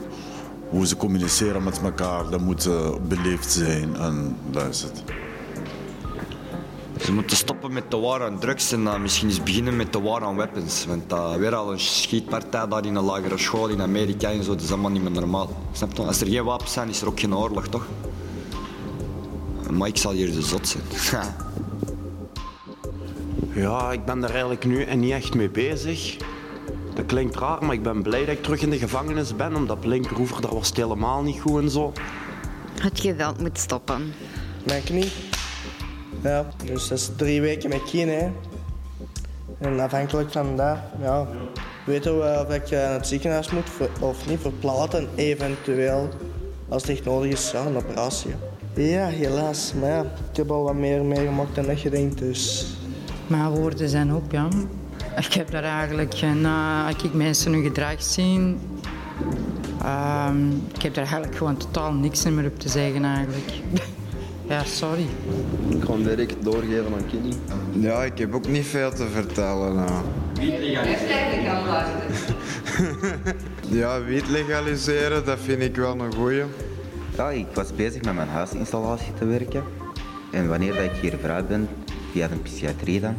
[0.69, 2.31] hoe ze communiceren met elkaar.
[2.31, 5.03] Dat moet eh, beleefd zijn en dat is het.
[7.05, 10.01] Ze moeten stoppen met de war aan drugs en dan misschien eens beginnen met de
[10.01, 10.87] war aan weapons.
[10.87, 14.51] Want dat weer al een schietpartij daar in een lagere school in Amerika en zo,
[14.51, 15.51] dat is allemaal niet meer normaal.
[15.73, 16.03] Snap je?
[16.03, 17.87] Als er geen wapens zijn, is er ook geen oorlog, toch?
[19.71, 21.25] Maar ik zal hier de zot zijn.
[23.55, 26.17] Ja, ik ben daar eigenlijk nu niet echt mee bezig.
[26.95, 29.55] Dat klinkt raar, maar ik ben blij dat ik terug in de gevangenis ben.
[29.55, 31.93] Omdat Linkeroever, dat was het helemaal niet goed en zo.
[32.81, 34.15] Het geweld moet stoppen.
[34.65, 35.30] Mijn knie.
[36.23, 37.93] Ja, dus dat is drie weken met.
[37.93, 38.31] Hè.
[39.59, 41.27] En afhankelijk van dat, ja,
[41.87, 46.09] weten we of ik eh, naar het ziekenhuis moet of niet verplaatsen, eventueel.
[46.69, 48.35] Als het echt nodig is, ja, een operatie.
[48.75, 49.73] Ja, helaas.
[49.81, 52.67] Maar ja, ik heb al wat meer meegemaakt dan dat je denkt, dus...
[53.27, 54.49] Mijn woorden zijn op, ja.
[55.17, 58.57] Ik heb daar eigenlijk, eh, na als ik mensen hun gedrag zie,
[59.83, 63.53] ehm, ik heb daar eigenlijk gewoon totaal niks meer op te zeggen eigenlijk.
[64.51, 65.07] Ja, sorry.
[65.69, 67.33] Ik ga hem direct doorgeven aan Kenny.
[67.73, 69.75] Ja, ik heb ook niet veel te vertellen.
[69.75, 70.05] nou.
[73.79, 76.43] Ja, wiet legaliseren, dat vind ik wel een goeie.
[77.17, 79.63] Ja, ik was bezig met mijn huisinstallatie te werken.
[80.33, 81.69] En wanneer dat ik hier vrij ben,
[82.13, 83.17] via de psychiatrie dan,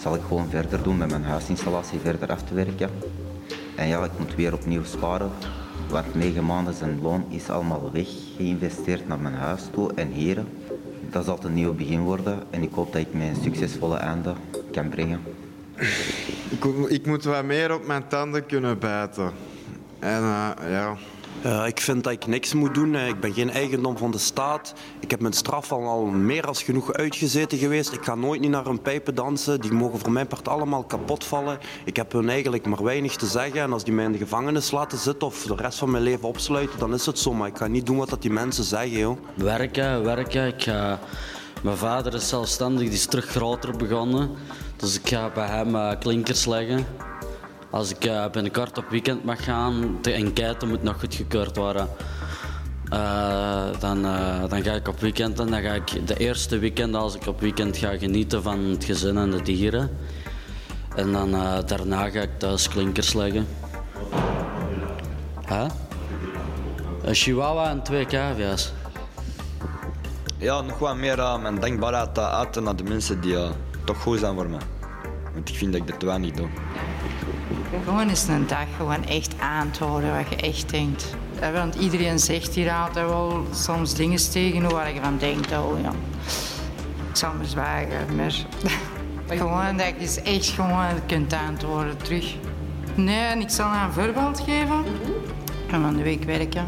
[0.00, 2.90] zal ik gewoon verder doen met mijn huisinstallatie verder af te werken.
[3.74, 5.30] En ja, ik moet weer opnieuw sparen,
[5.88, 10.44] want negen maanden zijn loon is allemaal weg geïnvesteerd naar mijn huis toe en hier.
[11.10, 14.34] Dat zal een nieuw begin worden en ik hoop dat ik mijn succesvolle einde
[14.72, 15.20] kan brengen.
[16.48, 19.30] Ik, ik moet wat meer op mijn tanden kunnen bijten.
[19.98, 20.96] En eh, ja...
[21.42, 22.96] Eh, ik vind dat ik niks moet doen.
[22.96, 24.74] Ik ben geen eigendom van de staat.
[25.00, 27.92] Ik heb mijn straf al, meer dan genoeg uitgezeten geweest.
[27.92, 29.60] Ik ga nooit niet naar hun pijpen dansen.
[29.60, 31.58] Die mogen voor mijn part allemaal kapot vallen.
[31.84, 33.60] Ik heb hun eigenlijk maar weinig te zeggen.
[33.60, 36.28] En als die mij in de gevangenis laten zitten of de rest van mijn leven
[36.28, 37.32] opsluiten, dan is het zo.
[37.32, 39.18] Maar ik ga niet doen wat die mensen zeggen, joh.
[39.34, 40.46] Werken, werken.
[40.46, 40.98] Ik ga...
[41.62, 44.30] Mijn vader is zelfstandig, die is terug groter begonnen.
[44.76, 46.86] Dus ik ga bij hem eh, klinkers leggen.
[47.70, 51.88] Als ik eh, binnenkort op weekend mag gaan, de enquête moet nog goedgekeurd worden.
[52.88, 56.94] Eh, dan, eh, dan ga ik op weekend en dan ga ik de eerste weekend
[56.94, 59.90] als ik op weekend ga genieten van het gezin en de dieren.
[60.96, 61.30] En dan
[61.66, 63.46] daarna ga ik thuis klinkers leggen.
[65.48, 65.66] Huh?
[67.02, 68.72] Een chihuahua en twee cavia's.
[70.38, 73.36] Ja, nog wat meer mijn dankbaarheid uh, uiten naar de mensen die
[73.84, 74.60] toch goed zijn voor mij.
[75.34, 76.48] Want ik vind dat ik dat wel niet doe.
[77.84, 81.14] Gewoon eens een dag gewoon echt aan te horen wat je echt denkt.
[81.40, 85.80] Eh, Want iedereen zegt hier altijd wel soms dingen tegen waar je van denkt, oh
[85.80, 85.90] ja.
[87.10, 88.46] Ik zal maar zwagen, maar
[89.38, 92.34] gewoon dat je eens echt gewoon kunt antwoorden terug.
[92.94, 94.84] Nee, en ik zal een voorbeeld geven.
[95.46, 96.64] Ik ga van de week werken.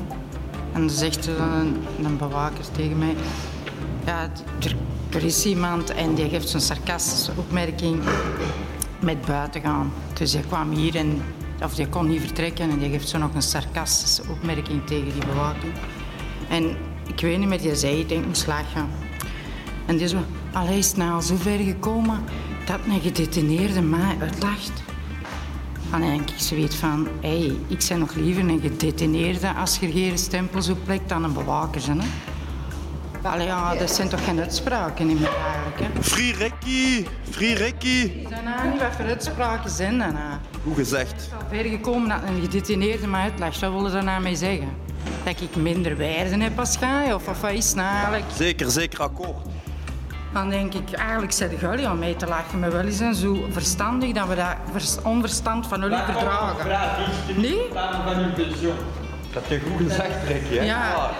[0.72, 3.14] En dan zegt er een, een bewaker tegen mij...
[4.04, 4.30] Ja,
[5.10, 8.02] er is iemand en die geeft zo'n sarcastische opmerking
[9.00, 9.92] met buiten gaan.
[10.12, 11.22] Dus hij kwam hier en
[11.62, 15.26] of die kon niet vertrekken en die geeft zo nog een sarcastische opmerking tegen die
[15.26, 15.72] bewaking.
[16.48, 18.88] En ik weet niet meer, die zei, ik denk, moest lachen.
[19.86, 20.16] En die
[20.52, 22.24] allee, is het nou al zo ver gekomen
[22.64, 24.82] dat een gedetineerde mij uitlacht?
[25.92, 30.18] En denk ik zoiets van, hey, ik ben nog liever een gedetineerde als je geen
[30.18, 31.80] stempels op plekt dan een bewaker.
[31.86, 31.96] Hè?
[33.22, 35.80] Allee, ja, dat zijn toch geen uitspraken niet meer eigenlijk.
[35.80, 36.02] Hè?
[36.68, 37.06] Ricky!
[37.30, 38.12] Free Ricky!
[38.30, 40.40] Daarna niet wat voor uitspraken zijn daarna.
[40.62, 41.10] Hoe gezegd.
[41.12, 43.60] Het is al ver gekomen dat een gedetineerde mij uitlacht.
[43.60, 44.68] Wat willen ze daarna mee zeggen?
[45.24, 47.14] Dat ik minder waarde heb als jij?
[47.14, 48.24] Of, of wat is nou eigenlijk?
[48.36, 49.46] Zeker, zeker akkoord.
[50.32, 52.58] Dan denk ik, eigenlijk zijn de jullie om mee te lachen.
[52.58, 56.66] Maar wel eens zijn zo verstandig dat we dat vers- onverstand van jullie verdragen.
[57.36, 57.68] Nee?
[59.32, 60.56] Dat heb je goed gezegd, Ricky.
[60.56, 60.64] Hè?
[60.64, 61.10] Ja.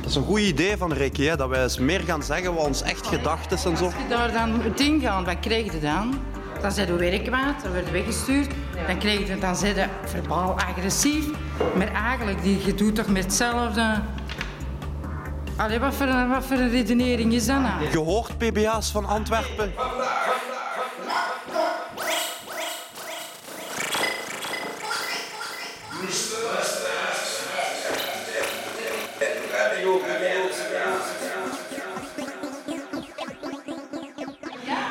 [0.00, 1.36] Dat is een goed idee van Ricky, hè?
[1.36, 3.84] dat wij eens meer gaan zeggen wat ons echt gedacht is en zo.
[3.84, 6.14] Als je daar dan het ingaan, wat krijg je dan?
[6.60, 8.50] Dan zijn je weer kwaad, dan word je weggestuurd.
[8.86, 11.24] Dan, krijg je, dan zijn je verbaal agressief.
[11.76, 14.00] Maar eigenlijk, die, je doet toch met hetzelfde...
[15.56, 17.90] Allee, wat voor, een- wat voor een redenering is dat nou?
[17.90, 19.72] Je hoort PBA's van Antwerpen.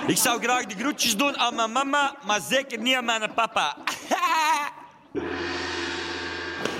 [0.07, 3.75] Ik zou graag de groetjes doen aan mijn mama, maar zeker niet aan mijn papa.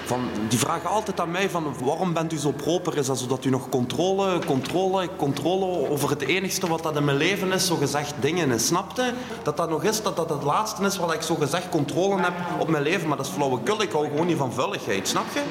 [0.06, 2.98] Van, die vragen altijd aan mij van waarom bent u zo proper?
[2.98, 7.18] Is dat zodat u nog controle, controle, controle over het enigste wat dat in mijn
[7.18, 8.68] leven is, zo gezegd dingen is.
[8.68, 9.14] Snapte?
[9.44, 12.34] Dat dat nog is, dat dat het laatste is waar ik zo gezegd controle heb
[12.60, 13.08] op mijn leven.
[13.08, 15.42] Maar dat is flauwekul, ik hou gewoon niet van vulligheid, snap je?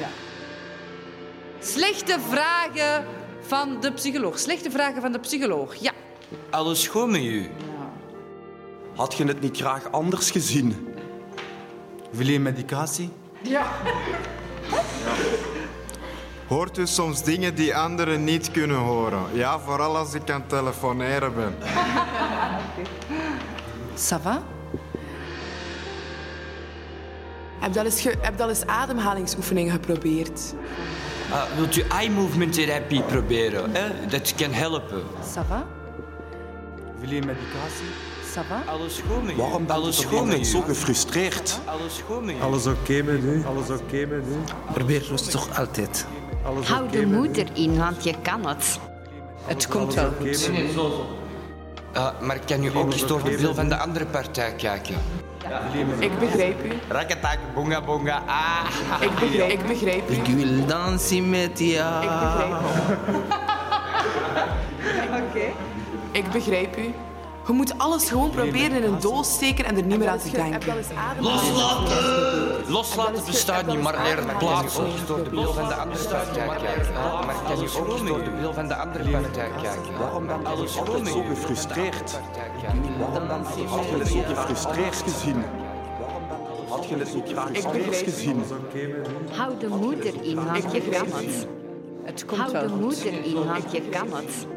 [1.59, 3.05] Slechte vragen
[3.41, 4.39] van de psycholoog.
[4.39, 5.91] Slechte vragen van de psycholoog, ja.
[6.49, 7.49] Alles goed met u?
[8.95, 10.87] Had je het niet graag anders gezien?
[12.11, 13.09] Wil je medicatie?
[13.41, 13.65] Ja.
[16.47, 19.21] Hoort u soms dingen die anderen niet kunnen horen?
[19.33, 21.55] Ja, vooral als ik aan het telefoneren ben.
[23.95, 24.43] Ça va?
[27.59, 30.53] Heb je al eens, ge- heb je al eens ademhalingsoefeningen geprobeerd?
[31.31, 33.71] Ah, wilt u eye movement therapie proberen?
[33.75, 34.05] Hè?
[34.07, 35.03] Dat kan helpen.
[35.35, 35.65] Ça va?
[37.03, 37.91] Wil je medicatie?
[38.33, 38.71] Ça va?
[38.71, 39.35] Alles goed met?
[39.35, 40.57] Waarom ben Alles je goed toch met altijd u?
[40.57, 41.59] zo gefrustreerd?
[41.65, 42.35] Alles goed met?
[42.41, 43.43] Alles oké met u?
[43.45, 44.53] Alles oké met u?
[44.73, 46.05] Probeer rustig altijd.
[46.45, 47.15] Alles Hou oké de met u?
[47.15, 48.79] moed erin, want je kan het.
[49.45, 50.49] Het komt wel goed.
[51.93, 54.95] Ah, maar kan u ook eens door de bril van de andere partij kijken?
[55.99, 56.69] Ik begrijp u.
[56.87, 59.01] Rakatak, bonga bonga, ah.
[59.01, 60.13] Ik begrijp, ik begrijp u.
[60.13, 62.03] Ik wil dansen met jou.
[62.03, 62.61] Ik begrijp
[63.09, 63.17] u.
[66.13, 66.93] Ik begrijp u.
[67.47, 70.29] Je moet alles gewoon proberen in een doos steken en er niet meer aan te
[70.29, 70.75] denken.
[71.19, 72.71] Loslaten!
[72.71, 74.83] Loslaten bestaat niet, maar leren plaatsen.
[74.83, 76.93] Ook eens door de bril van de andere partij kijken.
[77.25, 79.97] Maar kan u ook door de bril van de andere partij kijken?
[79.99, 82.19] Waarom ben je altijd zo gefrustreerd?
[82.99, 85.43] Waarom ben je had je het zo gefrustreerd gezien?
[86.67, 88.03] Had je het niet graag begrijp.
[88.03, 88.43] gezien?
[89.31, 91.47] Hou de moed erin, want je kan het.
[92.37, 92.79] Hou de goed.
[92.79, 94.52] moed erin, want je kan het.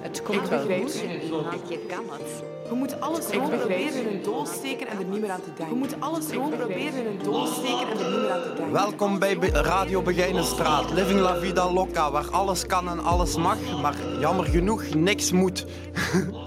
[0.00, 0.70] Het komt wel goed.
[0.70, 1.68] het.
[1.68, 2.42] Je kan het.
[2.68, 5.52] Je moet alles gewoon proberen in een doos steken en er niet meer aan te
[5.56, 5.74] denken.
[5.74, 8.52] Je moet alles gewoon proberen in een doos steken en er niet meer aan te
[8.56, 8.72] denken.
[8.72, 13.56] Welkom bij Be- Radio Begijnenstraat, Living La Vida Loca, waar alles kan en alles mag,
[13.82, 15.66] maar jammer genoeg niks moet.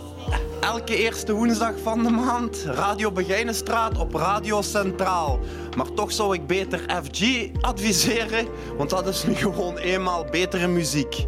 [0.60, 5.40] Elke eerste woensdag van de maand, Radio Begijnenstraat op Radio Centraal.
[5.78, 8.48] Maar toch zou ik beter FG adviseren,
[8.78, 11.26] want dat is nu gewoon eenmaal betere muziek.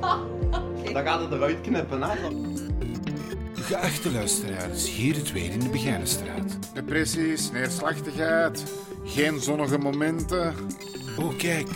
[0.92, 2.16] Dan gaat het eruit knippen, hè?
[3.52, 6.74] Geachte luisteraars, hier het weer in de Begijnenstraat.
[6.74, 8.64] Depressies, neerslachtigheid,
[9.04, 10.54] geen zonnige momenten.
[11.18, 11.68] Oh, kijk.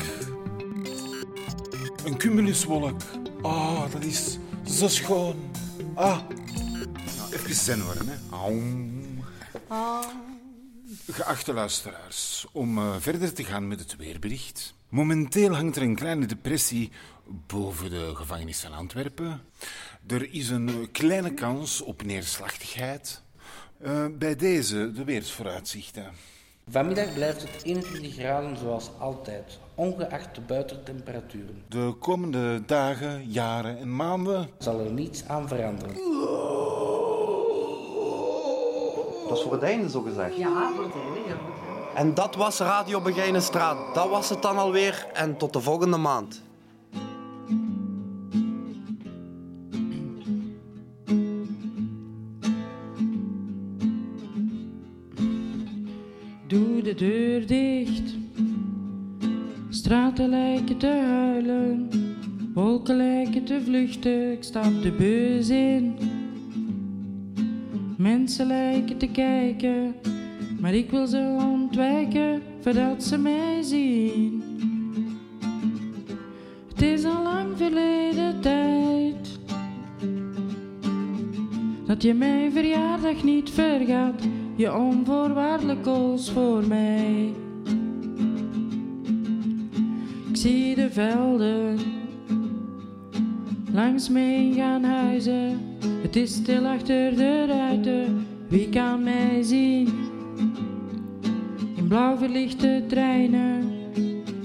[2.05, 3.01] Een cumuluswolk.
[3.43, 5.51] Ah, dat is zo schoon.
[5.95, 6.19] Ah.
[7.17, 8.15] Nou, even zen worden, hè.
[8.31, 9.03] Aum.
[11.11, 14.75] Geachte luisteraars, om eh, verder te gaan met het weerbericht.
[14.95, 16.91] Momenteel hangt er een kleine depressie
[17.47, 19.41] boven de gevangenis in Antwerpen.
[20.07, 23.23] Er is een kleine kans op neerslachtigheid.
[23.79, 26.05] Eh, bij deze de weersvooruitzichten.
[26.69, 31.63] Vanmiddag blijft het 21 graden zoals altijd, ongeacht de buitentemperaturen.
[31.69, 35.95] De komende dagen, jaren en maanden Zal er niets aan veranderen.
[39.29, 40.37] Dat is voor het einde zo gezegd.
[40.37, 41.54] Ja, voor het einde.
[41.95, 43.95] En dat was Radio Begijnenstraat.
[43.95, 46.43] Dat was het dan alweer en tot de volgende maand.
[56.47, 58.15] Doe de deur dicht.
[59.69, 61.89] Straten lijken te huilen.
[62.55, 64.33] Wolken lijken te vluchten.
[64.33, 65.99] Ik stap de bus in.
[67.97, 69.95] Mensen lijken te kijken.
[70.65, 74.43] Maar ik wil ze ontwijken voordat ze mij zien.
[76.69, 79.39] Het is al lang verleden tijd.
[81.87, 84.23] Dat je mijn verjaardag niet vergaat,
[84.57, 87.33] je onvoorwaardelijk koos voor mij.
[90.29, 91.79] Ik zie de velden
[93.73, 95.61] langs me gaan huizen.
[96.03, 100.14] Het is stil achter de ruiten, wie kan mij zien?
[101.95, 103.73] Blauw verlichte treinen,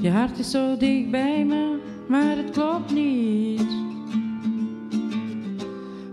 [0.01, 3.71] je hart is zo dicht bij me, maar het klopt niet.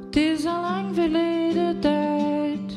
[0.05, 2.77] Het is al lang verleden tijd.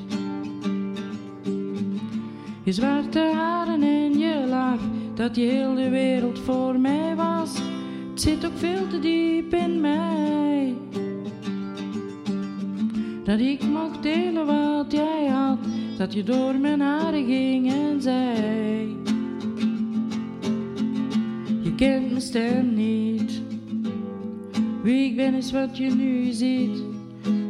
[2.64, 4.82] Je zwarte haren en je lach,
[5.14, 7.53] dat je heel de wereld voor mij was.
[8.12, 10.74] Het zit ook veel te diep in mij.
[13.24, 15.60] Dat ik mocht delen wat jij had,
[16.00, 18.95] dat je door mijn haren ging en zei.
[21.62, 23.41] Je kent mijn stem niet.
[24.84, 26.84] Wie ik ben is wat je nu ziet.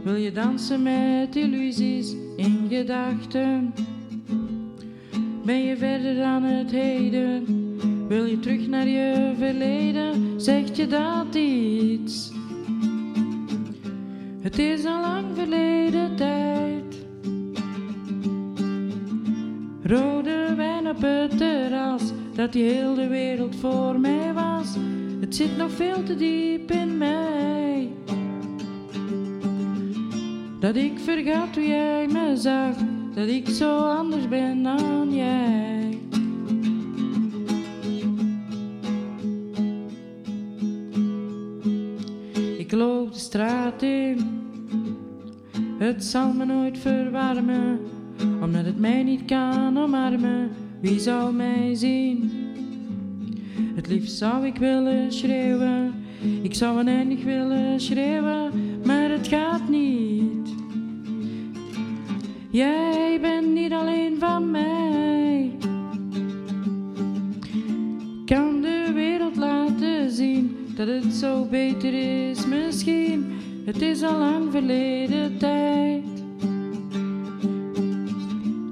[0.03, 3.73] Wil je dansen met illusies in gedachten?
[5.45, 7.45] Ben je verder dan het heden?
[8.07, 10.41] Wil je terug naar je verleden?
[10.41, 12.31] Zegt je dat iets?
[14.41, 16.68] Het is al lang verleden tijd.
[19.89, 22.01] Rode wijn op het terras,
[22.35, 24.75] dat die heel de wereld voor mij was.
[25.19, 27.89] Het zit nog veel te diep in mij.
[30.59, 32.75] Dat ik vergat hoe jij me zag,
[33.13, 35.99] dat ik zo anders ben dan jij.
[42.57, 44.17] Ik loop de straat in,
[45.77, 47.79] het zal me nooit verwarmen,
[48.41, 50.49] omdat het mij niet kan omarmen.
[50.81, 52.31] Wie zou mij zien?
[53.75, 55.93] Het liefst zou ik willen schreeuwen,
[56.41, 58.51] ik zou oneindig willen schreeuwen,
[58.85, 60.55] maar het gaat niet.
[62.51, 65.51] Jij bent niet alleen van mij.
[68.25, 71.93] Kan de wereld laten zien dat het zo beter
[72.29, 73.25] is misschien.
[73.65, 76.08] Het is al lang verleden tijd.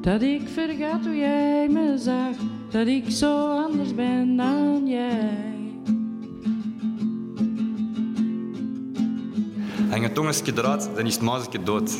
[0.07, 2.35] Dat ik vergat hoe jij me zag,
[2.69, 5.53] dat ik zo anders ben dan jij.
[9.89, 11.97] Hang het tongetje eruit, dan is het muisje dood.